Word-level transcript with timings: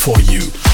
for 0.00 0.18
you. 0.32 0.69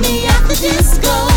me 0.00 0.26
at 0.26 0.42
the 0.48 0.54
disco. 0.54 1.33